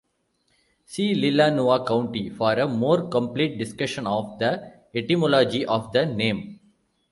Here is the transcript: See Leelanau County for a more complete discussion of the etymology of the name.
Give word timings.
See 0.83 1.13
Leelanau 1.13 1.85
County 1.85 2.31
for 2.31 2.53
a 2.53 2.67
more 2.67 3.07
complete 3.07 3.59
discussion 3.59 4.07
of 4.07 4.39
the 4.39 4.73
etymology 4.95 5.63
of 5.63 5.91
the 5.93 6.07
name. 6.07 6.59